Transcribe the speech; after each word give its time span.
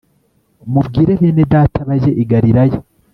mubwire 0.71 1.13
bene 1.21 1.43
data 1.53 1.79
bajye 1.87 2.11
i 2.21 2.23
galilaya 2.31 2.79